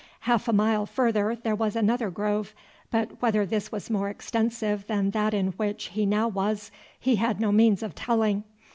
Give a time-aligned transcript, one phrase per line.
[0.21, 2.55] Half a mile further there was another grove;
[2.89, 7.39] but whether this was more extensive than that in which he now was he had
[7.39, 8.43] no means of telling.